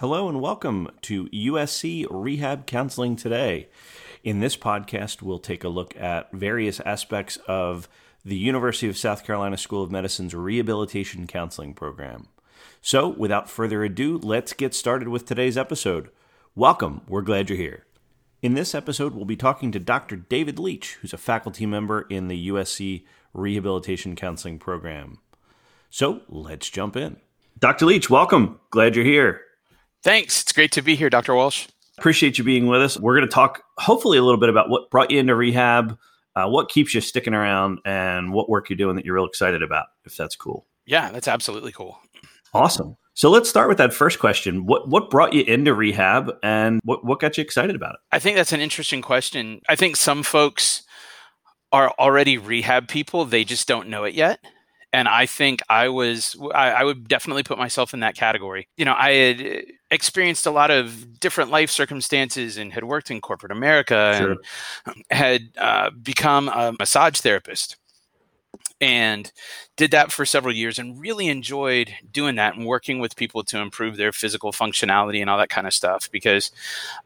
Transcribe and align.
Hello 0.00 0.28
and 0.28 0.40
welcome 0.40 0.88
to 1.02 1.26
USC 1.30 2.06
Rehab 2.08 2.66
Counseling 2.66 3.16
Today. 3.16 3.68
In 4.22 4.38
this 4.38 4.56
podcast, 4.56 5.22
we'll 5.22 5.40
take 5.40 5.64
a 5.64 5.68
look 5.68 5.96
at 5.96 6.30
various 6.30 6.78
aspects 6.78 7.36
of 7.48 7.88
the 8.24 8.36
University 8.36 8.88
of 8.88 8.96
South 8.96 9.24
Carolina 9.24 9.56
School 9.56 9.82
of 9.82 9.90
Medicine's 9.90 10.36
Rehabilitation 10.36 11.26
Counseling 11.26 11.74
Program. 11.74 12.28
So, 12.80 13.08
without 13.08 13.50
further 13.50 13.82
ado, 13.82 14.18
let's 14.22 14.52
get 14.52 14.72
started 14.72 15.08
with 15.08 15.26
today's 15.26 15.58
episode. 15.58 16.10
Welcome, 16.54 17.00
we're 17.08 17.22
glad 17.22 17.50
you're 17.50 17.58
here. 17.58 17.84
In 18.40 18.54
this 18.54 18.76
episode, 18.76 19.16
we'll 19.16 19.24
be 19.24 19.34
talking 19.34 19.72
to 19.72 19.80
Dr. 19.80 20.14
David 20.14 20.60
Leach, 20.60 20.96
who's 21.00 21.12
a 21.12 21.18
faculty 21.18 21.66
member 21.66 22.02
in 22.02 22.28
the 22.28 22.50
USC 22.50 23.02
Rehabilitation 23.34 24.14
Counseling 24.14 24.60
Program. 24.60 25.18
So, 25.90 26.20
let's 26.28 26.70
jump 26.70 26.96
in. 26.96 27.16
Dr. 27.58 27.86
Leach, 27.86 28.08
welcome. 28.08 28.60
Glad 28.70 28.94
you're 28.94 29.04
here. 29.04 29.40
Thanks. 30.08 30.40
It's 30.40 30.52
great 30.54 30.72
to 30.72 30.80
be 30.80 30.96
here, 30.96 31.10
Dr. 31.10 31.34
Walsh. 31.34 31.66
Appreciate 31.98 32.38
you 32.38 32.44
being 32.44 32.66
with 32.66 32.80
us. 32.80 32.98
We're 32.98 33.14
going 33.14 33.28
to 33.28 33.34
talk 33.34 33.62
hopefully 33.76 34.16
a 34.16 34.22
little 34.22 34.40
bit 34.40 34.48
about 34.48 34.70
what 34.70 34.88
brought 34.88 35.10
you 35.10 35.18
into 35.18 35.34
rehab, 35.34 35.98
uh, 36.34 36.48
what 36.48 36.70
keeps 36.70 36.94
you 36.94 37.02
sticking 37.02 37.34
around, 37.34 37.80
and 37.84 38.32
what 38.32 38.48
work 38.48 38.70
you're 38.70 38.78
doing 38.78 38.96
that 38.96 39.04
you're 39.04 39.16
real 39.16 39.26
excited 39.26 39.62
about, 39.62 39.88
if 40.06 40.16
that's 40.16 40.34
cool. 40.34 40.64
Yeah, 40.86 41.10
that's 41.10 41.28
absolutely 41.28 41.72
cool. 41.72 41.98
Awesome. 42.54 42.96
So 43.12 43.28
let's 43.28 43.50
start 43.50 43.68
with 43.68 43.76
that 43.76 43.92
first 43.92 44.18
question. 44.18 44.64
What 44.64 44.88
what 44.88 45.10
brought 45.10 45.34
you 45.34 45.42
into 45.42 45.74
rehab 45.74 46.32
and 46.42 46.80
what, 46.84 47.04
what 47.04 47.20
got 47.20 47.36
you 47.36 47.42
excited 47.42 47.76
about 47.76 47.96
it? 47.96 48.00
I 48.10 48.18
think 48.18 48.38
that's 48.38 48.54
an 48.54 48.60
interesting 48.60 49.02
question. 49.02 49.60
I 49.68 49.76
think 49.76 49.96
some 49.96 50.22
folks 50.22 50.84
are 51.70 51.92
already 51.98 52.38
rehab 52.38 52.88
people, 52.88 53.26
they 53.26 53.44
just 53.44 53.68
don't 53.68 53.90
know 53.90 54.04
it 54.04 54.14
yet 54.14 54.40
and 54.92 55.08
I 55.08 55.26
think 55.26 55.60
I 55.68 55.88
was 55.88 56.36
I, 56.54 56.70
I, 56.70 56.84
would 56.84 57.08
definitely 57.08 57.42
put 57.42 57.58
myself 57.58 57.92
in 57.92 58.00
that 58.00 58.14
category. 58.14 58.68
You 58.76 58.84
know, 58.84 58.94
I 58.96 59.12
had 59.12 59.40
uh, 59.40 59.60
experienced 59.90 60.46
a 60.46 60.50
lot 60.50 60.70
of 60.70 61.20
different 61.20 61.50
life 61.50 61.70
circumstances 61.70 62.56
and 62.56 62.72
had 62.72 62.84
worked 62.84 63.10
in 63.10 63.20
corporate 63.20 63.52
America 63.52 64.14
sure. 64.18 64.36
and 64.86 65.04
had 65.10 65.42
uh, 65.58 65.90
become 65.90 66.48
a 66.48 66.74
massage 66.78 67.20
therapist 67.20 67.76
and 68.80 69.32
did 69.76 69.90
that 69.90 70.12
for 70.12 70.24
several 70.24 70.54
years 70.54 70.78
and 70.78 71.00
really 71.00 71.28
enjoyed 71.28 71.92
doing 72.12 72.36
that 72.36 72.54
and 72.54 72.64
working 72.64 73.00
with 73.00 73.16
people 73.16 73.42
to 73.42 73.58
improve 73.58 73.96
their 73.96 74.12
physical 74.12 74.52
functionality 74.52 75.20
and 75.20 75.28
all 75.28 75.38
that 75.38 75.48
kind 75.48 75.66
of 75.66 75.74
stuff 75.74 76.08
because 76.12 76.52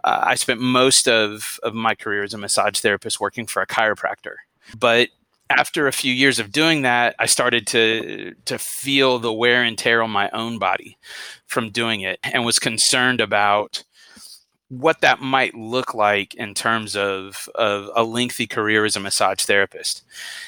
uh, 0.05 0.21
I 0.23 0.34
spent 0.34 0.61
most 0.61 1.09
of, 1.09 1.59
of 1.62 1.75
my 1.75 1.95
career 1.95 2.23
as 2.23 2.34
a 2.34 2.39
massage 2.39 2.78
therapist 2.81 3.21
working 3.21 3.47
for 3.47 3.62
a 3.62 3.67
chiropractor. 3.67 4.34
But 4.78 5.09
after 5.56 5.86
a 5.86 5.92
few 5.92 6.12
years 6.12 6.39
of 6.39 6.53
doing 6.53 6.83
that, 6.83 7.14
I 7.19 7.27
started 7.27 7.67
to 7.69 8.34
to 8.45 8.58
feel 8.58 9.19
the 9.19 9.33
wear 9.33 9.62
and 9.62 9.78
tear 9.78 10.03
on 10.03 10.11
my 10.11 10.31
own 10.31 10.59
body 10.59 10.98
from 11.47 11.70
doing 11.70 12.00
it, 12.00 12.19
and 12.22 12.44
was 12.44 12.59
concerned 12.59 13.20
about 13.20 13.84
what 14.72 15.03
that 15.03 15.20
might 15.20 15.55
look 15.55 15.92
like 15.92 16.33
in 16.34 16.55
terms 16.55 16.97
of, 16.97 17.47
of 17.56 17.91
a 17.94 18.03
lengthy 18.03 18.47
career 18.47 18.86
as 18.86 18.97
a 18.97 19.00
massage 19.00 19.44
therapist. 19.44 20.03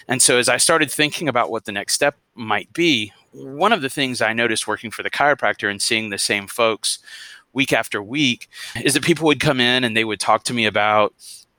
And 0.09 0.23
so, 0.23 0.39
as 0.39 0.49
I 0.49 0.57
started 0.57 0.91
thinking 0.91 1.29
about 1.29 1.51
what 1.51 1.67
the 1.67 1.73
next 1.73 1.93
step 1.93 2.17
might 2.35 2.73
be, 2.73 3.13
one 3.33 3.73
of 3.73 3.83
the 3.83 3.91
things 3.91 4.23
I 4.23 4.33
noticed 4.33 4.67
working 4.67 4.91
for 4.91 5.03
the 5.03 5.11
chiropractor 5.11 5.71
and 5.71 5.83
seeing 5.83 6.09
the 6.09 6.19
same 6.19 6.47
folks 6.47 7.01
week 7.53 7.73
after 7.73 8.03
week 8.03 8.49
is 8.83 8.95
that 8.95 9.05
people 9.05 9.27
would 9.27 9.41
come 9.41 9.61
in 9.61 9.85
and 9.85 9.97
they 9.97 10.05
would 10.05 10.21
talk 10.21 10.45
to 10.45 10.55
me 10.55 10.65
about 10.65 11.15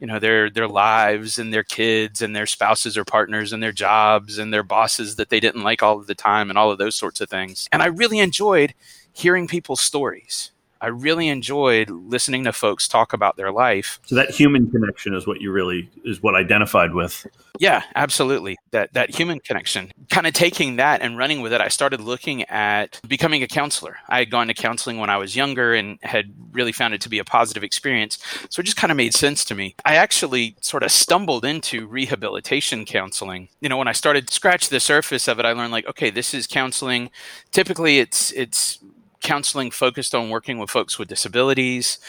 you 0.06 0.12
know 0.12 0.20
their 0.20 0.52
their 0.52 0.68
lives 0.68 1.40
and 1.40 1.52
their 1.52 1.64
kids 1.64 2.22
and 2.22 2.36
their 2.36 2.46
spouses 2.46 2.96
or 2.96 3.04
partners 3.04 3.52
and 3.52 3.64
their 3.64 3.72
jobs 3.72 4.38
and 4.38 4.54
their 4.54 4.62
bosses 4.62 5.16
that 5.16 5.32
they 5.32 5.40
didn't 5.40 5.64
like 5.64 5.82
all 5.82 5.98
of 5.98 6.06
the 6.06 6.14
time 6.14 6.52
and 6.52 6.60
all 6.60 6.70
of 6.70 6.78
those 6.78 6.94
sorts 6.94 7.22
of 7.22 7.28
things. 7.28 7.68
And 7.72 7.82
i 7.82 7.88
really 7.88 8.20
enjoyed 8.20 8.76
hearing 9.14 9.48
people's 9.48 9.82
stories 9.82 10.52
I 10.82 10.88
really 10.88 11.28
enjoyed 11.28 11.90
listening 11.90 12.44
to 12.46 12.54
folks 12.54 12.88
talk 12.88 13.14
about 13.14 13.38
their 13.38 13.52
life. 13.52 14.00
So 14.06 14.16
that 14.16 14.32
human 14.32 14.70
connection 14.70 15.14
is 15.14 15.26
what 15.26 15.42
you 15.42 15.52
really 15.52 15.90
is 16.04 16.22
what 16.22 16.36
identified 16.36 16.94
with. 16.94 17.26
Yeah, 17.60 17.84
absolutely. 17.96 18.58
That 18.72 18.94
that 18.94 19.10
human 19.10 19.40
connection. 19.40 19.92
Kind 20.10 20.28
of 20.28 20.34
taking 20.34 20.76
that 20.76 21.02
and 21.02 21.18
running 21.18 21.42
with 21.42 21.54
it, 21.54 21.62
I 21.62 21.70
started 21.70 22.02
looking 22.02 22.44
at 22.44 23.00
becoming 23.08 23.44
a 23.44 23.48
counselor. 23.48 23.98
I 24.10 24.20
had 24.20 24.32
gone 24.32 24.48
to 24.48 24.54
counseling 24.54 24.98
when 24.98 25.10
I 25.10 25.18
was 25.18 25.36
younger 25.36 25.74
and 25.74 25.98
had 26.04 26.34
really 26.52 26.72
found 26.72 26.94
it 26.94 27.02
to 27.02 27.10
be 27.10 27.20
a 27.20 27.24
positive 27.24 27.64
experience. 27.64 28.20
So 28.50 28.60
it 28.60 28.64
just 28.64 28.78
kind 28.78 28.92
of 28.92 28.98
made 28.98 29.14
sense 29.14 29.46
to 29.46 29.56
me. 29.56 29.76
I 29.86 29.96
actually 29.96 30.56
sort 30.62 30.84
of 30.84 30.92
stumbled 30.92 31.46
into 31.46 31.88
rehabilitation 31.88 32.86
counseling. 32.86 33.50
You 33.62 33.70
know, 33.70 33.78
when 33.78 33.88
I 33.88 33.94
started 33.94 34.28
to 34.28 34.34
scratch 34.34 34.70
the 34.70 34.80
surface 34.80 35.28
of 35.28 35.40
it, 35.40 35.46
I 35.46 35.54
learned 35.54 35.72
like, 35.72 35.88
okay, 35.88 36.10
this 36.10 36.34
is 36.34 36.48
counseling. 36.48 37.10
Typically 37.52 38.00
it's 38.00 38.32
it's 38.32 38.80
counseling 39.26 39.72
focused 39.72 40.14
on 40.14 40.30
working 40.30 40.60
with 40.60 40.70
folks 40.70 40.98
with 41.00 41.10
disabilities. 41.10 42.00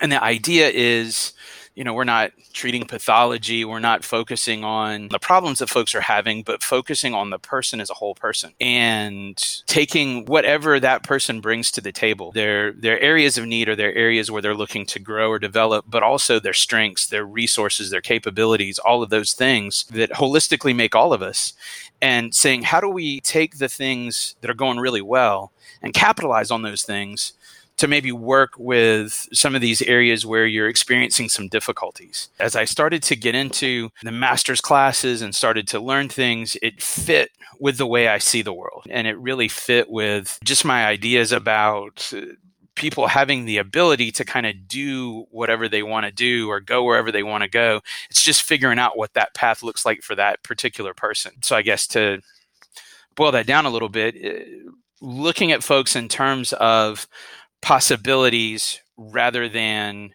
And 0.00 0.10
the 0.10 0.22
idea 0.22 0.70
is, 0.70 1.34
you 1.74 1.84
know, 1.84 1.94
we're 1.94 2.04
not 2.04 2.32
treating 2.52 2.84
pathology, 2.84 3.64
we're 3.64 3.78
not 3.78 4.04
focusing 4.04 4.64
on 4.64 5.08
the 5.08 5.18
problems 5.18 5.60
that 5.60 5.68
folks 5.68 5.94
are 5.94 6.00
having, 6.00 6.42
but 6.42 6.62
focusing 6.62 7.14
on 7.14 7.30
the 7.30 7.38
person 7.38 7.80
as 7.80 7.90
a 7.90 7.94
whole 7.94 8.14
person 8.14 8.52
and 8.60 9.62
taking 9.66 10.24
whatever 10.26 10.80
that 10.80 11.02
person 11.04 11.40
brings 11.40 11.70
to 11.70 11.80
the 11.80 11.92
table. 11.92 12.32
Their 12.32 12.72
their 12.72 13.00
areas 13.00 13.38
of 13.38 13.46
need 13.46 13.68
or 13.68 13.76
their 13.76 13.94
areas 13.94 14.30
where 14.30 14.42
they're 14.42 14.54
looking 14.54 14.84
to 14.86 14.98
grow 14.98 15.30
or 15.30 15.38
develop, 15.38 15.84
but 15.88 16.02
also 16.02 16.40
their 16.40 16.52
strengths, 16.52 17.06
their 17.06 17.24
resources, 17.24 17.90
their 17.90 18.00
capabilities, 18.00 18.78
all 18.78 19.02
of 19.02 19.10
those 19.10 19.32
things 19.32 19.84
that 19.90 20.10
holistically 20.10 20.74
make 20.74 20.94
all 20.94 21.12
of 21.12 21.22
us 21.22 21.52
and 22.02 22.34
saying 22.34 22.62
how 22.62 22.80
do 22.80 22.88
we 22.88 23.20
take 23.20 23.58
the 23.58 23.68
things 23.68 24.34
that 24.40 24.50
are 24.50 24.54
going 24.54 24.78
really 24.78 25.02
well 25.02 25.52
and 25.82 25.94
capitalize 25.94 26.50
on 26.50 26.62
those 26.62 26.82
things 26.82 27.32
to 27.76 27.88
maybe 27.88 28.12
work 28.12 28.52
with 28.58 29.28
some 29.32 29.54
of 29.54 29.60
these 29.60 29.80
areas 29.82 30.26
where 30.26 30.46
you're 30.46 30.68
experiencing 30.68 31.28
some 31.28 31.48
difficulties. 31.48 32.28
As 32.38 32.54
I 32.54 32.64
started 32.66 33.02
to 33.04 33.16
get 33.16 33.34
into 33.34 33.88
the 34.02 34.12
master's 34.12 34.60
classes 34.60 35.22
and 35.22 35.34
started 35.34 35.66
to 35.68 35.80
learn 35.80 36.08
things, 36.08 36.56
it 36.62 36.82
fit 36.82 37.30
with 37.58 37.78
the 37.78 37.86
way 37.86 38.08
I 38.08 38.18
see 38.18 38.42
the 38.42 38.52
world. 38.52 38.84
And 38.90 39.06
it 39.06 39.18
really 39.18 39.48
fit 39.48 39.90
with 39.90 40.38
just 40.44 40.64
my 40.64 40.86
ideas 40.86 41.32
about 41.32 42.12
uh, 42.14 42.20
people 42.74 43.06
having 43.06 43.44
the 43.44 43.58
ability 43.58 44.10
to 44.12 44.24
kind 44.24 44.46
of 44.46 44.66
do 44.66 45.26
whatever 45.30 45.68
they 45.68 45.82
want 45.82 46.06
to 46.06 46.12
do 46.12 46.48
or 46.48 46.60
go 46.60 46.84
wherever 46.84 47.12
they 47.12 47.22
want 47.22 47.42
to 47.42 47.48
go. 47.48 47.80
It's 48.10 48.22
just 48.22 48.42
figuring 48.42 48.78
out 48.78 48.96
what 48.96 49.12
that 49.14 49.34
path 49.34 49.62
looks 49.62 49.84
like 49.84 50.02
for 50.02 50.14
that 50.14 50.42
particular 50.42 50.94
person. 50.94 51.32
So 51.42 51.56
I 51.56 51.62
guess 51.62 51.86
to 51.88 52.20
boil 53.16 53.32
that 53.32 53.46
down 53.46 53.66
a 53.66 53.70
little 53.70 53.88
bit, 53.88 54.16
uh, 54.24 54.70
looking 55.02 55.52
at 55.52 55.62
folks 55.62 55.96
in 55.96 56.08
terms 56.08 56.52
of 56.54 57.06
possibilities 57.62 58.80
rather 58.96 59.48
than 59.48 60.10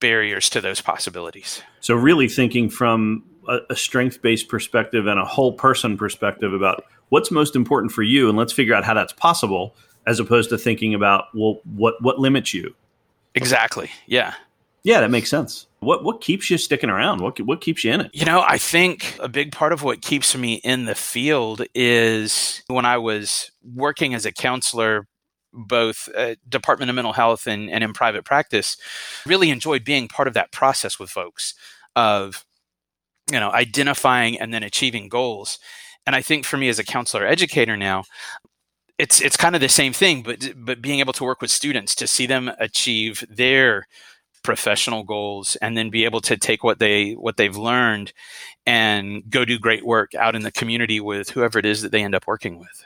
barriers 0.00 0.50
to 0.50 0.60
those 0.60 0.80
possibilities. 0.80 1.62
So, 1.80 1.94
really 1.94 2.28
thinking 2.28 2.68
from 2.68 3.24
a, 3.48 3.58
a 3.70 3.76
strength 3.76 4.22
based 4.22 4.48
perspective 4.48 5.06
and 5.06 5.18
a 5.18 5.24
whole 5.24 5.52
person 5.52 5.96
perspective 5.96 6.52
about 6.52 6.84
what's 7.08 7.30
most 7.30 7.56
important 7.56 7.92
for 7.92 8.02
you, 8.02 8.28
and 8.28 8.36
let's 8.36 8.52
figure 8.52 8.74
out 8.74 8.84
how 8.84 8.94
that's 8.94 9.12
possible, 9.12 9.74
as 10.06 10.20
opposed 10.20 10.50
to 10.50 10.58
thinking 10.58 10.94
about 10.94 11.26
well, 11.34 11.60
what 11.64 12.02
what 12.02 12.18
limits 12.18 12.52
you. 12.52 12.74
Exactly. 13.34 13.90
Yeah. 14.06 14.34
Yeah, 14.84 15.00
that 15.00 15.10
makes 15.10 15.30
sense. 15.30 15.68
What 15.78 16.02
what 16.04 16.20
keeps 16.20 16.50
you 16.50 16.58
sticking 16.58 16.90
around? 16.90 17.20
What 17.20 17.40
what 17.42 17.60
keeps 17.60 17.84
you 17.84 17.92
in 17.92 18.00
it? 18.02 18.10
You 18.12 18.24
know, 18.24 18.44
I 18.46 18.58
think 18.58 19.16
a 19.20 19.28
big 19.28 19.52
part 19.52 19.72
of 19.72 19.82
what 19.82 20.02
keeps 20.02 20.36
me 20.36 20.54
in 20.54 20.86
the 20.86 20.94
field 20.94 21.62
is 21.74 22.62
when 22.66 22.84
I 22.84 22.98
was 22.98 23.52
working 23.62 24.12
as 24.14 24.26
a 24.26 24.32
counselor 24.32 25.06
both 25.52 26.08
uh, 26.16 26.34
Department 26.48 26.90
of 26.90 26.94
Mental 26.94 27.12
Health 27.12 27.46
and, 27.46 27.70
and 27.70 27.84
in 27.84 27.92
private 27.92 28.24
practice, 28.24 28.76
really 29.26 29.50
enjoyed 29.50 29.84
being 29.84 30.08
part 30.08 30.28
of 30.28 30.34
that 30.34 30.52
process 30.52 30.98
with 30.98 31.10
folks 31.10 31.54
of, 31.94 32.44
you 33.30 33.38
know, 33.38 33.50
identifying 33.50 34.38
and 34.38 34.52
then 34.52 34.62
achieving 34.62 35.08
goals. 35.08 35.58
And 36.06 36.16
I 36.16 36.22
think 36.22 36.44
for 36.44 36.56
me 36.56 36.68
as 36.68 36.78
a 36.78 36.84
counselor 36.84 37.26
educator 37.26 37.76
now, 37.76 38.04
it's 38.98 39.20
it's 39.20 39.36
kind 39.36 39.54
of 39.54 39.60
the 39.60 39.68
same 39.68 39.92
thing, 39.92 40.22
but 40.22 40.52
but 40.56 40.82
being 40.82 41.00
able 41.00 41.12
to 41.14 41.24
work 41.24 41.40
with 41.40 41.50
students 41.50 41.94
to 41.96 42.06
see 42.06 42.26
them 42.26 42.50
achieve 42.58 43.24
their 43.28 43.86
professional 44.42 45.04
goals 45.04 45.56
and 45.56 45.76
then 45.76 45.90
be 45.90 46.04
able 46.04 46.20
to 46.20 46.36
take 46.36 46.64
what 46.64 46.78
they 46.78 47.12
what 47.12 47.36
they've 47.36 47.56
learned 47.56 48.12
and 48.66 49.22
go 49.30 49.44
do 49.44 49.58
great 49.58 49.84
work 49.84 50.14
out 50.14 50.34
in 50.34 50.42
the 50.42 50.52
community 50.52 51.00
with 51.00 51.30
whoever 51.30 51.58
it 51.58 51.66
is 51.66 51.82
that 51.82 51.92
they 51.92 52.02
end 52.02 52.14
up 52.14 52.26
working 52.26 52.58
with. 52.58 52.84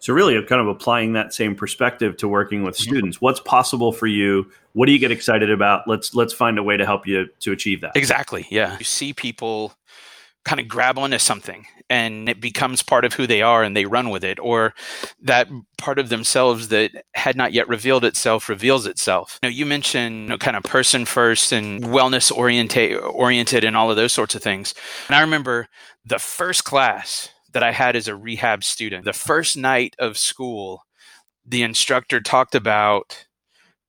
So 0.00 0.12
really 0.12 0.40
kind 0.44 0.60
of 0.60 0.68
applying 0.68 1.14
that 1.14 1.34
same 1.34 1.56
perspective 1.56 2.16
to 2.18 2.28
working 2.28 2.62
with 2.62 2.76
students. 2.76 3.20
What's 3.20 3.40
possible 3.40 3.92
for 3.92 4.06
you? 4.06 4.50
What 4.72 4.86
do 4.86 4.92
you 4.92 4.98
get 4.98 5.10
excited 5.10 5.50
about? 5.50 5.88
Let's 5.88 6.14
let's 6.14 6.32
find 6.32 6.58
a 6.58 6.62
way 6.62 6.76
to 6.76 6.86
help 6.86 7.06
you 7.06 7.28
to 7.40 7.52
achieve 7.52 7.80
that. 7.80 7.96
Exactly. 7.96 8.46
Yeah. 8.50 8.78
You 8.78 8.84
see 8.84 9.12
people 9.12 9.74
kind 10.44 10.60
of 10.60 10.68
grab 10.68 10.98
onto 10.98 11.18
something 11.18 11.66
and 11.90 12.28
it 12.28 12.40
becomes 12.40 12.82
part 12.82 13.04
of 13.04 13.14
who 13.14 13.26
they 13.26 13.42
are 13.42 13.62
and 13.62 13.76
they 13.76 13.84
run 13.84 14.10
with 14.10 14.24
it 14.24 14.38
or 14.40 14.74
that 15.20 15.48
part 15.76 15.98
of 15.98 16.08
themselves 16.08 16.68
that 16.68 16.90
had 17.14 17.36
not 17.36 17.52
yet 17.52 17.68
revealed 17.68 18.04
itself 18.04 18.48
reveals 18.48 18.86
itself 18.86 19.38
you 19.42 19.50
you 19.50 19.66
mentioned 19.66 20.22
you 20.22 20.28
know, 20.28 20.38
kind 20.38 20.56
of 20.56 20.62
person 20.62 21.04
first 21.04 21.52
and 21.52 21.84
wellness 21.84 22.34
oriented 22.34 22.96
oriented 22.98 23.64
and 23.64 23.76
all 23.76 23.90
of 23.90 23.96
those 23.96 24.12
sorts 24.12 24.34
of 24.34 24.42
things 24.42 24.74
and 25.08 25.16
i 25.16 25.20
remember 25.20 25.68
the 26.04 26.18
first 26.18 26.64
class 26.64 27.30
that 27.52 27.62
I 27.62 27.72
had 27.72 27.96
as 27.96 28.08
a 28.08 28.16
rehab 28.16 28.64
student. 28.64 29.04
The 29.04 29.12
first 29.12 29.56
night 29.56 29.94
of 29.98 30.18
school, 30.18 30.82
the 31.46 31.62
instructor 31.62 32.20
talked 32.20 32.54
about 32.54 33.26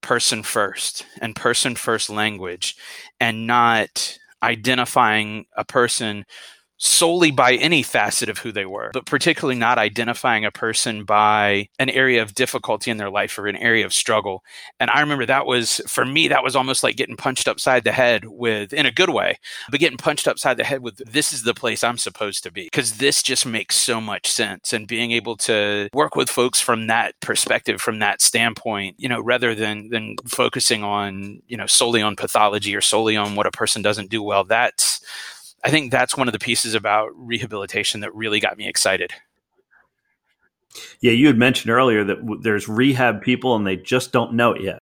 person 0.01 0.43
first 0.43 1.05
and 1.21 1.35
person 1.35 1.75
first 1.75 2.09
language 2.09 2.75
and 3.19 3.45
not 3.45 4.17
identifying 4.41 5.45
a 5.57 5.65
person 5.65 6.25
solely 6.79 7.29
by 7.29 7.53
any 7.55 7.83
facet 7.83 8.29
of 8.29 8.37
who 8.37 8.53
they 8.53 8.65
were, 8.65 8.89
but 8.93 9.05
particularly 9.05 9.59
not 9.59 9.77
identifying 9.77 10.45
a 10.45 10.51
person 10.51 11.03
by 11.03 11.67
an 11.77 11.89
area 11.89 12.21
of 12.21 12.33
difficulty 12.33 12.89
in 12.89 12.95
their 12.95 13.09
life 13.09 13.37
or 13.37 13.47
an 13.47 13.57
area 13.57 13.85
of 13.85 13.93
struggle. 13.93 14.43
And 14.79 14.89
I 14.89 15.01
remember 15.01 15.25
that 15.25 15.45
was, 15.45 15.81
for 15.87 16.05
me, 16.05 16.29
that 16.29 16.43
was 16.43 16.55
almost 16.55 16.81
like 16.81 16.95
getting 16.95 17.17
punched 17.17 17.49
upside 17.49 17.83
the 17.83 17.91
head 17.91 18.25
with, 18.25 18.71
in 18.71 18.85
a 18.85 18.91
good 18.91 19.09
way, 19.09 19.37
but 19.69 19.81
getting 19.81 19.97
punched 19.97 20.25
upside 20.25 20.55
the 20.55 20.63
head 20.63 20.81
with, 20.81 20.97
this 21.11 21.33
is 21.33 21.43
the 21.43 21.53
place 21.53 21.83
I'm 21.83 21.97
supposed 21.97 22.43
to 22.43 22.51
be. 22.51 22.63
Because 22.63 22.97
this 22.97 23.21
just 23.21 23.45
makes 23.45 23.75
so 23.75 23.99
much 23.99 24.31
sense. 24.31 24.71
And 24.71 24.87
being 24.87 25.11
able 25.11 25.35
to 25.37 25.89
work 25.93 26.15
with 26.15 26.29
folks 26.29 26.61
from 26.61 26.87
that 26.87 27.19
perspective, 27.19 27.81
from 27.81 27.99
that 27.99 28.21
standpoint, 28.21 28.95
you 28.97 29.09
know, 29.09 29.19
rather 29.19 29.53
than, 29.53 29.89
than 29.89 30.15
focusing 30.25 30.83
on, 30.83 31.41
you 31.47 31.57
know, 31.57 31.67
solely 31.67 32.01
on 32.01 32.15
pathology 32.15 32.73
or 32.73 32.81
solely 32.81 33.17
on 33.17 33.35
what 33.35 33.47
a 33.47 33.51
person 33.51 33.81
doesn't 33.81 34.09
do 34.09 34.23
well, 34.23 34.45
that's, 34.45 35.01
I 35.63 35.69
think 35.69 35.91
that's 35.91 36.15
one 36.15 36.27
of 36.27 36.31
the 36.31 36.39
pieces 36.39 36.73
about 36.73 37.09
rehabilitation 37.15 38.01
that 38.01 38.13
really 38.15 38.39
got 38.39 38.57
me 38.57 38.67
excited. 38.67 39.11
Yeah, 41.01 41.11
you 41.11 41.27
had 41.27 41.37
mentioned 41.37 41.71
earlier 41.71 42.03
that 42.03 42.21
w- 42.21 42.41
there's 42.41 42.67
rehab 42.67 43.21
people 43.21 43.55
and 43.55 43.65
they 43.65 43.75
just 43.75 44.11
don't 44.11 44.33
know 44.33 44.53
it 44.53 44.61
yet. 44.61 44.79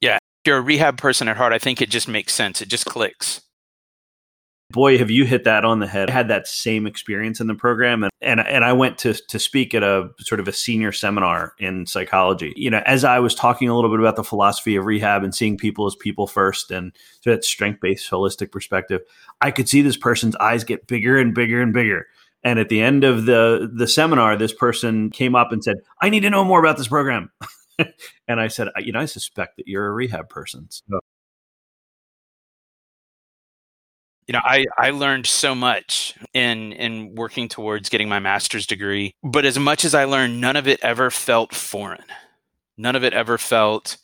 Yeah, 0.00 0.16
if 0.16 0.46
you're 0.46 0.58
a 0.58 0.62
rehab 0.62 0.98
person 0.98 1.28
at 1.28 1.36
heart, 1.36 1.52
I 1.52 1.58
think 1.58 1.80
it 1.80 1.90
just 1.90 2.08
makes 2.08 2.32
sense. 2.32 2.60
It 2.60 2.68
just 2.68 2.86
clicks 2.86 3.42
boy, 4.70 4.98
have 4.98 5.10
you 5.10 5.24
hit 5.24 5.44
that 5.44 5.64
on 5.64 5.78
the 5.78 5.86
head. 5.86 6.10
I 6.10 6.12
had 6.12 6.28
that 6.28 6.48
same 6.48 6.86
experience 6.86 7.40
in 7.40 7.46
the 7.46 7.54
program. 7.54 8.02
And, 8.02 8.12
and, 8.20 8.40
and 8.40 8.64
I 8.64 8.72
went 8.72 8.98
to, 8.98 9.14
to 9.14 9.38
speak 9.38 9.74
at 9.74 9.82
a 9.82 10.10
sort 10.20 10.40
of 10.40 10.48
a 10.48 10.52
senior 10.52 10.92
seminar 10.92 11.54
in 11.58 11.86
psychology. 11.86 12.52
You 12.56 12.70
know, 12.70 12.82
as 12.86 13.04
I 13.04 13.18
was 13.18 13.34
talking 13.34 13.68
a 13.68 13.74
little 13.74 13.90
bit 13.90 14.00
about 14.00 14.16
the 14.16 14.24
philosophy 14.24 14.76
of 14.76 14.84
rehab 14.84 15.22
and 15.22 15.34
seeing 15.34 15.56
people 15.56 15.86
as 15.86 15.94
people 15.94 16.26
first 16.26 16.70
and 16.70 16.92
so 17.20 17.30
that 17.30 17.44
strength 17.44 17.80
based 17.80 18.10
holistic 18.10 18.50
perspective, 18.50 19.02
I 19.40 19.50
could 19.50 19.68
see 19.68 19.82
this 19.82 19.96
person's 19.96 20.36
eyes 20.36 20.64
get 20.64 20.86
bigger 20.86 21.18
and 21.18 21.34
bigger 21.34 21.60
and 21.60 21.72
bigger. 21.72 22.06
And 22.42 22.58
at 22.58 22.68
the 22.68 22.82
end 22.82 23.04
of 23.04 23.24
the, 23.24 23.70
the 23.74 23.88
seminar, 23.88 24.36
this 24.36 24.52
person 24.52 25.10
came 25.10 25.34
up 25.34 25.50
and 25.50 25.64
said, 25.64 25.76
I 26.02 26.10
need 26.10 26.20
to 26.20 26.30
know 26.30 26.44
more 26.44 26.60
about 26.60 26.76
this 26.76 26.88
program. 26.88 27.30
and 28.28 28.40
I 28.40 28.48
said, 28.48 28.68
you 28.78 28.92
know, 28.92 29.00
I 29.00 29.06
suspect 29.06 29.56
that 29.56 29.66
you're 29.66 29.86
a 29.86 29.92
rehab 29.92 30.28
person. 30.28 30.66
So 30.70 31.00
you 34.26 34.32
know 34.32 34.40
i 34.44 34.64
i 34.78 34.90
learned 34.90 35.26
so 35.26 35.54
much 35.54 36.14
in 36.32 36.72
in 36.72 37.14
working 37.14 37.48
towards 37.48 37.88
getting 37.88 38.08
my 38.08 38.18
master's 38.18 38.66
degree 38.66 39.14
but 39.22 39.44
as 39.44 39.58
much 39.58 39.84
as 39.84 39.94
i 39.94 40.04
learned 40.04 40.40
none 40.40 40.56
of 40.56 40.68
it 40.68 40.80
ever 40.82 41.10
felt 41.10 41.54
foreign. 41.54 42.04
None 42.76 42.96
of 42.96 43.04
it 43.04 43.12
ever 43.12 43.38
felt 43.38 43.96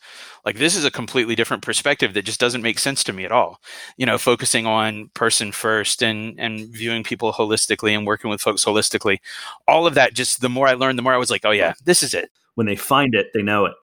like 0.45 0.57
this 0.57 0.75
is 0.75 0.85
a 0.85 0.91
completely 0.91 1.35
different 1.35 1.61
perspective 1.61 2.13
that 2.13 2.23
just 2.23 2.39
doesn't 2.39 2.61
make 2.61 2.79
sense 2.79 3.03
to 3.03 3.13
me 3.13 3.25
at 3.25 3.31
all. 3.31 3.59
You 3.97 4.05
know 4.05 4.17
focusing 4.17 4.65
on 4.65 5.09
person 5.13 5.51
first 5.51 6.01
and 6.01 6.39
and 6.39 6.69
viewing 6.69 7.03
people 7.03 7.33
holistically 7.33 7.95
and 7.95 8.07
working 8.07 8.29
with 8.29 8.41
folks 8.41 8.65
holistically 8.65 9.19
all 9.67 9.85
of 9.85 9.93
that 9.95 10.13
just 10.13 10.41
the 10.41 10.49
more 10.49 10.67
i 10.67 10.73
learned 10.73 10.97
the 10.97 11.03
more 11.03 11.13
i 11.13 11.17
was 11.17 11.29
like 11.29 11.45
oh 11.45 11.51
yeah 11.51 11.73
this 11.85 12.01
is 12.01 12.13
it. 12.13 12.29
When 12.55 12.67
they 12.67 12.75
find 12.75 13.13
it 13.13 13.31
they 13.33 13.41
know 13.41 13.65
it. 13.65 13.73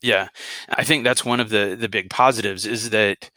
Yeah. 0.00 0.28
I 0.68 0.84
think 0.84 1.02
that's 1.04 1.24
one 1.24 1.40
of 1.40 1.50
the 1.50 1.76
the 1.78 1.88
big 1.88 2.10
positives 2.10 2.64
is 2.66 2.90
that 2.90 3.30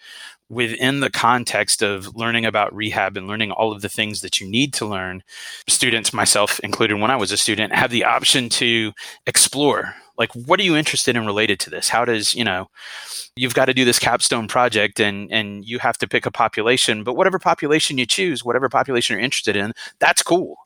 within 0.51 0.99
the 0.99 1.09
context 1.09 1.81
of 1.81 2.13
learning 2.13 2.45
about 2.45 2.75
rehab 2.75 3.15
and 3.15 3.25
learning 3.25 3.51
all 3.51 3.71
of 3.71 3.81
the 3.81 3.89
things 3.89 4.19
that 4.19 4.41
you 4.41 4.47
need 4.47 4.73
to 4.73 4.85
learn, 4.85 5.23
students, 5.69 6.11
myself 6.11 6.59
included 6.59 6.99
when 6.99 7.09
I 7.09 7.15
was 7.15 7.31
a 7.31 7.37
student, 7.37 7.73
have 7.73 7.89
the 7.89 8.03
option 8.03 8.49
to 8.49 8.91
explore. 9.25 9.95
Like 10.17 10.33
what 10.33 10.59
are 10.59 10.63
you 10.63 10.75
interested 10.75 11.15
in 11.15 11.25
related 11.25 11.59
to 11.61 11.69
this? 11.69 11.87
How 11.87 12.03
does 12.03 12.35
you 12.35 12.43
know 12.43 12.67
you've 13.37 13.53
got 13.53 13.65
to 13.65 13.73
do 13.73 13.85
this 13.85 13.97
capstone 13.97 14.47
project 14.47 14.99
and 14.99 15.31
and 15.31 15.65
you 15.65 15.79
have 15.79 15.97
to 15.99 16.07
pick 16.07 16.25
a 16.25 16.31
population 16.31 17.03
but 17.03 17.15
whatever 17.15 17.39
population 17.39 17.97
you 17.97 18.05
choose 18.05 18.43
whatever 18.43 18.67
population 18.67 19.13
you're 19.13 19.23
interested 19.23 19.55
in 19.55 19.71
that's 19.99 20.21
cool. 20.21 20.57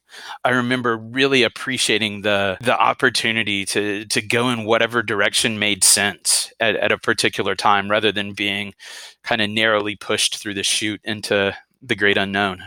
I 0.43 0.49
remember 0.49 0.97
really 0.97 1.43
appreciating 1.43 2.21
the 2.21 2.57
the 2.59 2.77
opportunity 2.77 3.65
to 3.65 4.05
to 4.05 4.21
go 4.21 4.49
in 4.49 4.65
whatever 4.65 5.03
direction 5.03 5.59
made 5.59 5.83
sense 5.83 6.44
at, 6.59 6.75
at 6.75 6.91
a 6.91 6.97
particular 6.97 7.55
time 7.55 7.89
rather 7.89 8.11
than 8.11 8.33
being 8.33 8.73
kind 9.23 9.41
of 9.41 9.49
narrowly 9.49 9.95
pushed 9.95 10.37
through 10.37 10.53
the 10.53 10.63
chute 10.63 11.01
into 11.03 11.55
the 11.81 11.95
great 11.95 12.17
unknown. 12.17 12.65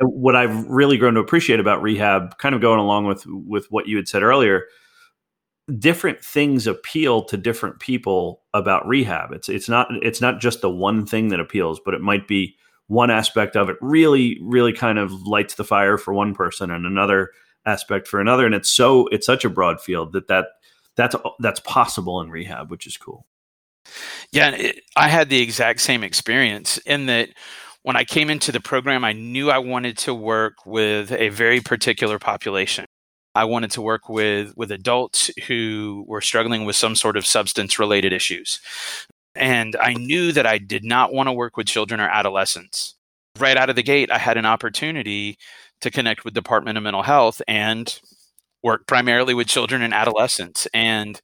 What 0.00 0.34
I've 0.34 0.66
really 0.66 0.96
grown 0.96 1.14
to 1.14 1.20
appreciate 1.20 1.60
about 1.60 1.82
rehab, 1.82 2.36
kind 2.38 2.54
of 2.54 2.60
going 2.60 2.80
along 2.80 3.06
with 3.06 3.24
with 3.26 3.66
what 3.70 3.86
you 3.86 3.96
had 3.96 4.08
said 4.08 4.22
earlier, 4.22 4.64
different 5.78 6.22
things 6.22 6.66
appeal 6.66 7.22
to 7.24 7.36
different 7.36 7.78
people 7.78 8.42
about 8.52 8.86
rehab. 8.86 9.32
It's 9.32 9.48
it's 9.48 9.68
not 9.68 9.88
it's 10.02 10.20
not 10.20 10.40
just 10.40 10.62
the 10.62 10.70
one 10.70 11.06
thing 11.06 11.28
that 11.28 11.40
appeals, 11.40 11.80
but 11.84 11.94
it 11.94 12.00
might 12.00 12.26
be 12.26 12.56
one 12.86 13.10
aspect 13.10 13.56
of 13.56 13.68
it 13.68 13.76
really 13.80 14.38
really 14.42 14.72
kind 14.72 14.98
of 14.98 15.12
lights 15.22 15.54
the 15.54 15.64
fire 15.64 15.96
for 15.96 16.12
one 16.12 16.34
person 16.34 16.70
and 16.70 16.84
another 16.84 17.30
aspect 17.66 18.06
for 18.06 18.20
another 18.20 18.44
and 18.44 18.54
it's 18.54 18.68
so 18.68 19.06
it's 19.06 19.24
such 19.24 19.42
a 19.42 19.48
broad 19.48 19.80
field 19.80 20.12
that 20.12 20.28
that 20.28 20.48
that's 20.96 21.16
that's 21.40 21.60
possible 21.60 22.20
in 22.20 22.30
rehab 22.30 22.70
which 22.70 22.86
is 22.86 22.96
cool. 22.96 23.26
Yeah 24.32 24.50
it, 24.50 24.80
i 24.96 25.08
had 25.08 25.28
the 25.28 25.40
exact 25.40 25.80
same 25.80 26.02
experience 26.04 26.78
in 26.78 27.06
that 27.06 27.30
when 27.82 27.96
i 27.96 28.04
came 28.04 28.30
into 28.30 28.52
the 28.52 28.60
program 28.60 29.04
i 29.04 29.12
knew 29.12 29.50
i 29.50 29.58
wanted 29.58 29.98
to 29.98 30.14
work 30.14 30.54
with 30.66 31.12
a 31.12 31.28
very 31.28 31.60
particular 31.60 32.18
population. 32.18 32.86
I 33.34 33.44
wanted 33.44 33.72
to 33.72 33.82
work 33.82 34.08
with 34.08 34.56
with 34.56 34.70
adults 34.70 35.30
who 35.48 36.04
were 36.06 36.20
struggling 36.20 36.64
with 36.64 36.76
some 36.76 36.94
sort 36.94 37.16
of 37.16 37.26
substance 37.26 37.78
related 37.78 38.12
issues. 38.12 38.60
And 39.34 39.76
I 39.76 39.94
knew 39.94 40.30
that 40.32 40.46
I 40.46 40.58
did 40.58 40.84
not 40.84 41.12
want 41.12 41.28
to 41.28 41.32
work 41.32 41.56
with 41.56 41.66
children 41.66 42.00
or 42.00 42.08
adolescents. 42.08 42.94
Right 43.38 43.56
out 43.56 43.70
of 43.70 43.74
the 43.76 43.82
gate, 43.82 44.12
I 44.12 44.18
had 44.18 44.36
an 44.36 44.46
opportunity 44.46 45.38
to 45.80 45.90
connect 45.90 46.24
with 46.24 46.34
Department 46.34 46.78
of 46.78 46.84
Mental 46.84 47.02
Health 47.02 47.42
and 47.48 48.00
work 48.64 48.86
primarily 48.88 49.34
with 49.34 49.46
children 49.46 49.82
and 49.82 49.94
adolescents. 49.94 50.66
And 50.74 51.20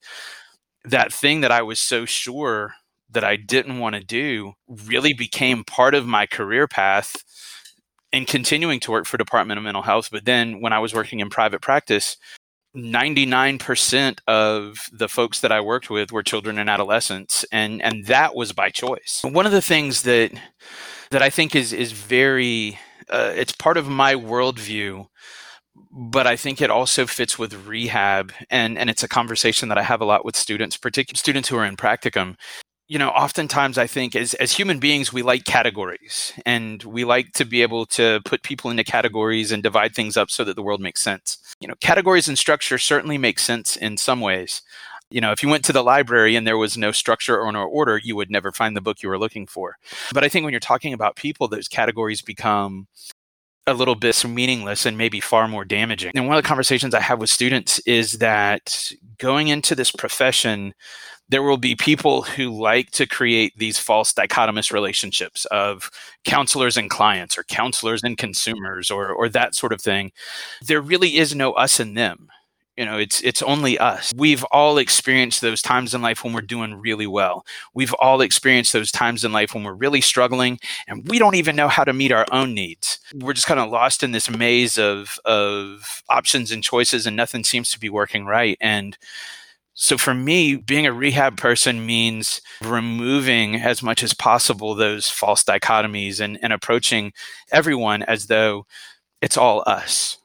that 0.85 1.13
thing 1.13 1.41
that 1.41 1.51
I 1.51 1.63
was 1.63 1.81
so 1.81 2.05
sure 2.05 2.75
that 3.11 3.25
I 3.25 3.35
didn't 3.35 3.79
want 3.81 3.97
to 3.97 4.05
do 4.05 4.53
really 4.69 5.13
became 5.13 5.65
part 5.65 5.95
of 5.95 6.07
my 6.07 6.27
career 6.27 6.69
path 6.69 7.17
in 8.13 8.25
continuing 8.25 8.79
to 8.81 8.91
work 8.93 9.07
for 9.07 9.17
Department 9.17 9.59
of 9.59 9.65
Mental 9.65 9.83
Health. 9.83 10.11
But 10.13 10.27
then 10.27 10.61
when 10.61 10.73
I 10.73 10.79
was 10.79 10.95
working 10.95 11.21
in 11.21 11.31
private 11.31 11.61
practice, 11.61 12.17
99% 12.77 14.21
of 14.29 14.89
the 14.93 15.09
folks 15.09 15.41
that 15.41 15.51
I 15.51 15.61
worked 15.61 15.91
with 15.91 16.13
were 16.13 16.23
children 16.23 16.57
and 16.57 16.71
adolescents 16.71 17.45
and 17.51 17.83
and 17.83 18.07
that 18.07 18.37
was 18.37 18.53
by 18.53 18.71
choice. 18.71 19.23
One 19.25 19.45
of 19.45 19.51
the 19.51 19.63
things 19.63 20.03
that 20.03 20.31
that 21.11 21.21
I 21.21 21.31
think 21.31 21.57
is 21.57 21.73
is 21.73 21.91
very 21.91 22.79
uh, 23.09 23.33
it's 23.35 23.53
part 23.53 23.77
of 23.77 23.89
my 23.89 24.15
worldview 24.15 25.07
but 25.91 26.27
I 26.27 26.37
think 26.37 26.61
it 26.61 26.71
also 26.71 27.07
fits 27.07 27.39
with 27.39 27.67
rehab 27.67 28.33
and 28.51 28.79
and 28.79 28.91
it's 28.91 29.03
a 29.03 29.09
conversation 29.09 29.69
that 29.69 29.79
I 29.79 29.83
have 29.83 30.01
a 30.01 30.05
lot 30.05 30.25
with 30.25 30.37
students 30.37 30.77
particularly 30.77 31.19
students 31.19 31.49
who 31.49 31.57
are 31.57 31.65
in 31.65 31.77
practicum 31.77 32.37
you 32.91 32.99
know, 32.99 33.11
oftentimes 33.11 33.79
I 33.79 33.87
think 33.87 34.17
as, 34.17 34.35
as 34.35 34.51
human 34.51 34.81
beings, 34.81 35.13
we 35.13 35.23
like 35.23 35.45
categories 35.45 36.33
and 36.45 36.83
we 36.83 37.05
like 37.05 37.31
to 37.35 37.45
be 37.45 37.63
able 37.63 37.87
to 37.87 38.21
put 38.25 38.43
people 38.43 38.69
into 38.69 38.83
categories 38.83 39.53
and 39.53 39.63
divide 39.63 39.95
things 39.95 40.17
up 40.17 40.29
so 40.29 40.43
that 40.43 40.57
the 40.57 40.63
world 40.63 40.81
makes 40.81 41.01
sense. 41.01 41.39
You 41.61 41.69
know, 41.69 41.77
categories 41.81 42.27
and 42.27 42.37
structure 42.37 42.79
certainly 42.79 43.17
make 43.17 43.39
sense 43.39 43.77
in 43.77 43.97
some 43.97 44.21
ways. 44.21 44.63
You 45.09 45.21
know, 45.21 45.31
if 45.31 45.41
you 45.41 45.49
went 45.49 45.65
to 45.67 45.73
the 45.73 45.85
library 45.85 46.35
and 46.35 46.45
there 46.45 46.59
was 46.59 46.77
no 46.77 46.91
structure 46.91 47.41
or 47.41 47.53
no 47.53 47.63
order, 47.63 47.97
you 47.97 48.17
would 48.17 48.29
never 48.29 48.51
find 48.51 48.77
the 48.77 48.81
book 48.81 49.05
you 49.05 49.09
were 49.09 49.21
looking 49.21 49.47
for. 49.47 49.77
But 50.13 50.25
I 50.25 50.29
think 50.29 50.43
when 50.43 50.53
you're 50.53 50.59
talking 50.59 50.93
about 50.93 51.15
people, 51.15 51.47
those 51.47 51.69
categories 51.69 52.23
become 52.23 52.89
a 53.67 53.75
little 53.75 53.95
bit 53.95 54.25
meaningless 54.25 54.87
and 54.87 54.97
maybe 54.99 55.21
far 55.21 55.47
more 55.47 55.65
damaging. 55.65 56.13
And 56.15 56.27
one 56.27 56.37
of 56.37 56.43
the 56.43 56.49
conversations 56.49 56.95
I 56.95 57.01
have 57.01 57.21
with 57.21 57.31
students 57.31 57.79
is 57.81 58.13
that 58.19 58.91
going 59.19 59.49
into 59.49 59.75
this 59.75 59.93
profession, 59.93 60.75
there 61.29 61.43
will 61.43 61.57
be 61.57 61.77
people 61.77 62.23
who 62.23 62.51
like 62.51 62.91
to 62.93 63.07
create 63.07 63.53
these 63.57 63.79
false 63.79 64.13
dichotomous 64.13 64.73
relationships 64.73 65.45
of 65.47 65.91
counselors 66.25 66.77
and 66.77 66.91
clients 66.91 67.39
or 67.39 67.45
counselors 67.45 68.03
and 68.03 68.19
consumers 68.19 68.91
or 68.91 69.11
or 69.13 69.29
that 69.29 69.55
sort 69.55 69.73
of 69.73 69.81
thing. 69.81 70.11
There 70.63 70.81
really 70.81 71.17
is 71.17 71.35
no 71.35 71.53
us 71.53 71.79
and 71.79 71.97
them. 71.97 72.29
You 72.77 72.87
know, 72.87 72.99
it's 72.99 73.21
it's 73.23 73.43
only 73.43 73.79
us. 73.79 74.13
We've 74.17 74.45
all 74.45 74.79
experienced 74.79 75.41
those 75.41 75.61
times 75.61 75.95
in 75.95 76.01
life 76.01 76.25
when 76.25 76.33
we're 76.33 76.41
doing 76.41 76.75
really 76.75 77.07
well. 77.07 77.45
We've 77.75 77.93
all 77.95 78.21
experienced 78.21 78.73
those 78.73 78.91
times 78.91 79.25
in 79.25 79.33
life 79.33 79.55
when 79.55 79.65
we're 79.65 79.75
really 79.75 80.01
struggling 80.01 80.59
and 80.89 81.07
we 81.09 81.19
don't 81.19 81.35
even 81.35 81.57
know 81.57 81.69
how 81.69 81.85
to 81.85 81.93
meet 81.93 82.13
our 82.13 82.27
own 82.33 82.55
needs. 82.55 82.99
We're 83.15 83.35
just 83.35 83.47
kind 83.47 83.61
of 83.61 83.71
lost 83.71 84.03
in 84.03 84.13
this 84.13 84.31
maze 84.31 84.79
of 84.79 85.19
of 85.25 86.03
options 86.09 86.53
and 86.53 86.63
choices 86.63 87.07
and 87.07 87.17
nothing 87.17 87.45
seems 87.45 87.71
to 87.73 87.81
be 87.81 87.91
working 87.91 88.25
right. 88.25 88.57
And 88.61 88.97
so 89.75 89.97
for 89.97 90.13
me, 90.13 90.57
being 90.57 90.87
a 90.87 90.93
rehab 90.93 91.37
person 91.39 91.87
means 91.87 92.43
removing 92.63 93.57
as 93.57 93.83
much 93.83 94.03
as 94.03 94.13
possible 94.13 94.75
those 94.75 95.09
false 95.09 95.43
dichotomies 95.43 96.21
and, 96.21 96.39
and 96.43 96.53
approaching 96.53 97.13
everyone 97.51 98.03
as 98.03 98.27
though 98.27 98.67
it's 99.23 99.39
all 99.39 99.63
us. 99.67 100.19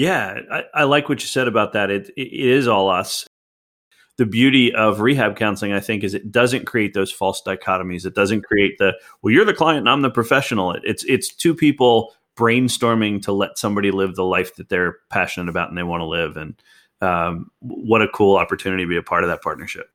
Yeah, 0.00 0.40
I, 0.50 0.64
I 0.72 0.84
like 0.84 1.10
what 1.10 1.20
you 1.20 1.26
said 1.26 1.46
about 1.46 1.74
that. 1.74 1.90
It, 1.90 2.08
it 2.16 2.32
is 2.32 2.66
all 2.66 2.88
us. 2.88 3.26
The 4.16 4.24
beauty 4.24 4.74
of 4.74 5.00
rehab 5.00 5.36
counseling, 5.36 5.74
I 5.74 5.80
think, 5.80 6.02
is 6.02 6.14
it 6.14 6.32
doesn't 6.32 6.64
create 6.64 6.94
those 6.94 7.12
false 7.12 7.42
dichotomies. 7.46 8.06
It 8.06 8.14
doesn't 8.14 8.46
create 8.46 8.78
the 8.78 8.94
well, 9.20 9.30
you're 9.30 9.44
the 9.44 9.52
client 9.52 9.80
and 9.80 9.90
I'm 9.90 10.00
the 10.00 10.08
professional. 10.08 10.72
It, 10.72 10.80
it's 10.86 11.04
it's 11.04 11.28
two 11.28 11.54
people 11.54 12.14
brainstorming 12.34 13.20
to 13.24 13.32
let 13.32 13.58
somebody 13.58 13.90
live 13.90 14.14
the 14.14 14.24
life 14.24 14.54
that 14.54 14.70
they're 14.70 14.96
passionate 15.10 15.50
about 15.50 15.68
and 15.68 15.76
they 15.76 15.82
want 15.82 16.00
to 16.00 16.06
live. 16.06 16.38
And 16.38 16.54
um, 17.02 17.50
what 17.60 18.00
a 18.00 18.08
cool 18.08 18.38
opportunity 18.38 18.84
to 18.84 18.88
be 18.88 18.96
a 18.96 19.02
part 19.02 19.22
of 19.22 19.28
that 19.28 19.42
partnership. 19.42 19.90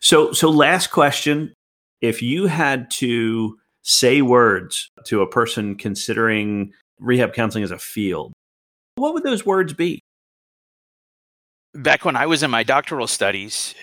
So, 0.00 0.32
so 0.32 0.50
last 0.50 0.88
question: 0.88 1.54
If 2.00 2.22
you 2.22 2.46
had 2.46 2.90
to 2.92 3.56
say 3.82 4.20
words 4.20 4.90
to 5.04 5.22
a 5.22 5.28
person 5.28 5.76
considering 5.76 6.72
rehab 6.98 7.34
counseling 7.34 7.62
as 7.62 7.70
a 7.70 7.78
field, 7.78 8.32
what 8.96 9.14
would 9.14 9.22
those 9.22 9.46
words 9.46 9.72
be? 9.72 10.02
Back 11.74 12.04
when 12.04 12.16
I 12.16 12.26
was 12.26 12.42
in 12.42 12.50
my 12.50 12.62
doctoral 12.62 13.06
studies, 13.06 13.74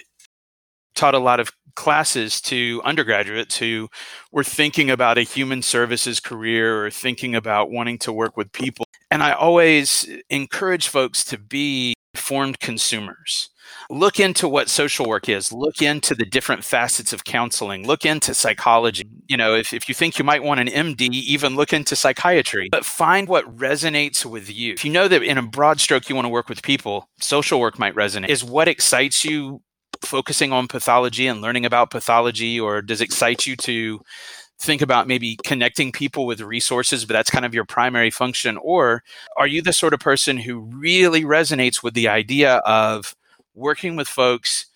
taught 0.95 1.15
a 1.15 1.19
lot 1.19 1.39
of 1.39 1.51
classes 1.75 2.39
to 2.41 2.81
undergraduates 2.83 3.57
who 3.57 3.89
were 4.31 4.43
thinking 4.43 4.89
about 4.89 5.17
a 5.17 5.21
human 5.21 5.61
services 5.61 6.19
career 6.19 6.85
or 6.85 6.91
thinking 6.91 7.35
about 7.35 7.71
wanting 7.71 7.97
to 7.99 8.13
work 8.13 8.37
with 8.37 8.51
people. 8.51 8.85
And 9.09 9.23
I 9.23 9.33
always 9.33 10.07
encourage 10.29 10.87
folks 10.87 11.23
to 11.25 11.37
be 11.37 11.92
informed 12.23 12.57
consumers. 12.61 13.49
Look 13.89 14.17
into 14.17 14.47
what 14.47 14.69
social 14.69 15.05
work 15.05 15.27
is. 15.27 15.51
Look 15.51 15.81
into 15.81 16.15
the 16.15 16.23
different 16.23 16.63
facets 16.63 17.11
of 17.11 17.25
counseling. 17.25 17.85
Look 17.85 18.05
into 18.05 18.33
psychology. 18.33 19.03
You 19.27 19.35
know, 19.35 19.55
if, 19.55 19.73
if 19.73 19.89
you 19.89 19.95
think 19.95 20.17
you 20.17 20.23
might 20.23 20.41
want 20.41 20.61
an 20.61 20.67
MD, 20.67 21.09
even 21.11 21.57
look 21.57 21.73
into 21.73 21.97
psychiatry. 21.97 22.69
But 22.71 22.85
find 22.85 23.27
what 23.27 23.57
resonates 23.57 24.25
with 24.25 24.49
you. 24.49 24.71
If 24.71 24.85
you 24.85 24.91
know 24.91 25.09
that 25.09 25.21
in 25.21 25.37
a 25.37 25.41
broad 25.41 25.81
stroke 25.81 26.07
you 26.07 26.15
want 26.15 26.25
to 26.25 26.29
work 26.29 26.47
with 26.47 26.63
people, 26.63 27.09
social 27.19 27.59
work 27.59 27.77
might 27.77 27.93
resonate. 27.93 28.29
Is 28.29 28.41
what 28.41 28.69
excites 28.69 29.25
you 29.25 29.61
focusing 30.01 30.53
on 30.53 30.69
pathology 30.69 31.27
and 31.27 31.41
learning 31.41 31.65
about 31.65 31.91
pathology, 31.91 32.57
or 32.57 32.81
does 32.81 33.01
it 33.01 33.05
excite 33.05 33.45
you 33.45 33.57
to 33.57 33.99
think 34.59 34.81
about 34.81 35.07
maybe 35.07 35.37
connecting 35.43 35.91
people 35.91 36.25
with 36.25 36.41
resources, 36.41 37.05
but 37.05 37.13
that's 37.13 37.29
kind 37.29 37.45
of 37.45 37.53
your 37.53 37.65
primary 37.65 38.09
function? 38.09 38.57
Or 38.57 39.03
are 39.37 39.47
you 39.47 39.61
the 39.61 39.73
sort 39.73 39.93
of 39.93 39.99
person 39.99 40.37
who 40.37 40.59
really 40.59 41.23
resonates 41.23 41.83
with 41.83 41.93
the 41.93 42.07
idea 42.07 42.55
of 42.57 43.15
working 43.55 43.95
with 43.95 44.07
folks 44.07 44.67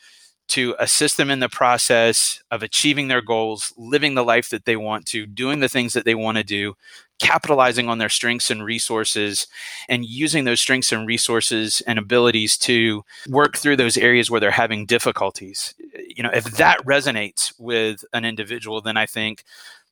to 0.49 0.75
assist 0.79 1.17
them 1.17 1.29
in 1.29 1.39
the 1.39 1.49
process 1.49 2.41
of 2.51 2.63
achieving 2.63 3.07
their 3.07 3.21
goals, 3.21 3.73
living 3.77 4.15
the 4.15 4.23
life 4.23 4.49
that 4.49 4.65
they 4.65 4.77
want 4.77 5.05
to, 5.07 5.25
doing 5.25 5.59
the 5.59 5.69
things 5.69 5.93
that 5.93 6.05
they 6.05 6.15
want 6.15 6.37
to 6.37 6.43
do, 6.43 6.73
capitalizing 7.19 7.89
on 7.89 7.97
their 7.97 8.09
strengths 8.09 8.51
and 8.51 8.63
resources, 8.63 9.47
and 9.89 10.05
using 10.05 10.43
those 10.43 10.61
strengths 10.61 10.91
and 10.91 11.07
resources 11.07 11.81
and 11.87 11.97
abilities 11.97 12.57
to 12.57 13.03
work 13.27 13.57
through 13.57 13.75
those 13.75 13.97
areas 13.97 14.29
where 14.29 14.39
they're 14.39 14.51
having 14.51 14.85
difficulties. 14.85 15.73
You 16.15 16.23
know, 16.23 16.31
if 16.33 16.45
that 16.57 16.83
resonates 16.85 17.53
with 17.59 18.05
an 18.13 18.25
individual, 18.25 18.81
then 18.81 18.97
I 18.97 19.05
think 19.05 19.43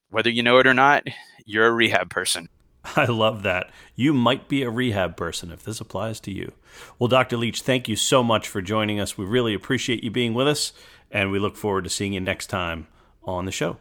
whether 0.10 0.30
you 0.30 0.44
know 0.44 0.60
it 0.60 0.68
or 0.68 0.74
not, 0.74 1.04
you're 1.46 1.68
a 1.68 1.72
rehab 1.72 2.10
person. 2.10 2.50
I 2.96 3.06
love 3.06 3.44
that. 3.44 3.72
You 3.96 4.14
might 4.14 4.48
be 4.48 4.64
a 4.64 4.70
rehab 4.70 5.18
person 5.18 5.52
if 5.52 5.64
this 5.64 5.82
applies 5.82 6.20
to 6.22 6.32
you. 6.32 6.52
Well, 7.00 7.08
Dr. 7.08 7.38
Leach, 7.38 7.62
thank 7.62 7.88
you 7.88 7.96
so 7.96 8.24
much 8.24 8.48
for 8.48 8.62
joining 8.62 9.00
us. 9.00 9.18
We 9.18 9.26
really 9.26 9.54
appreciate 9.54 10.04
you 10.04 10.12
being 10.12 10.34
with 10.34 10.48
us, 10.48 10.74
and 11.12 11.32
we 11.32 11.40
look 11.40 11.56
forward 11.56 11.86
to 11.86 11.90
seeing 11.90 12.14
you 12.14 12.20
next 12.20 12.48
time 12.48 12.88
on 13.24 13.46
the 13.46 13.52
show. 13.52 13.78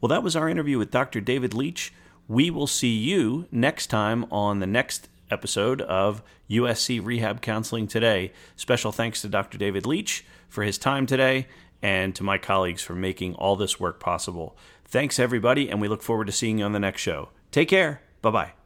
Well, 0.00 0.08
that 0.08 0.22
was 0.22 0.36
our 0.36 0.48
interview 0.48 0.78
with 0.78 0.90
Dr. 0.90 1.20
David 1.20 1.54
Leach. 1.54 1.92
We 2.28 2.50
will 2.50 2.66
see 2.66 2.94
you 2.94 3.46
next 3.50 3.86
time 3.86 4.26
on 4.30 4.60
the 4.60 4.66
next 4.66 5.08
episode 5.30 5.80
of 5.80 6.22
USC 6.50 7.04
Rehab 7.04 7.40
Counseling 7.40 7.86
Today. 7.86 8.32
Special 8.54 8.92
thanks 8.92 9.22
to 9.22 9.28
Dr. 9.28 9.56
David 9.56 9.86
Leach 9.86 10.24
for 10.48 10.62
his 10.62 10.76
time 10.76 11.06
today 11.06 11.46
and 11.80 12.14
to 12.14 12.22
my 12.22 12.36
colleagues 12.36 12.82
for 12.82 12.94
making 12.94 13.34
all 13.34 13.56
this 13.56 13.80
work 13.80 13.98
possible. 13.98 14.56
Thanks, 14.84 15.18
everybody, 15.18 15.70
and 15.70 15.80
we 15.80 15.88
look 15.88 16.02
forward 16.02 16.26
to 16.26 16.32
seeing 16.32 16.58
you 16.58 16.64
on 16.64 16.72
the 16.72 16.78
next 16.78 17.00
show. 17.00 17.30
Take 17.50 17.68
care. 17.68 18.02
Bye 18.20 18.30
bye. 18.30 18.57